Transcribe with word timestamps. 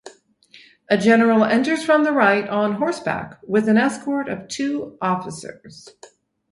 A 0.89 0.97
general 0.97 1.43
enters 1.45 1.85
from 1.85 2.03
the 2.05 2.11
right 2.11 2.49
on 2.49 2.71
horseback 2.73 3.39
with 3.43 3.69
an 3.69 3.77
escort 3.77 4.29
of 4.29 4.47
two 4.47 4.97
officers. 4.99 5.89